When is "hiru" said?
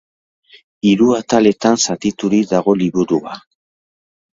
0.91-1.11